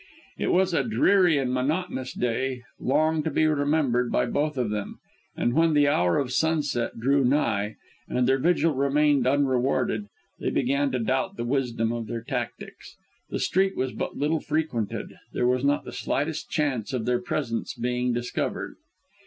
[0.39, 4.97] It was a dreary and monotonous day, long to be remembered by both of them,
[5.37, 7.75] and when the hour of sunset drew nigh,
[8.07, 10.07] and their vigil remained unrewarded,
[10.39, 12.95] they began to doubt the wisdom of their tactics.
[13.29, 17.75] The street was but little frequented; there was not the slightest chance of their presence
[17.75, 18.77] being discovered.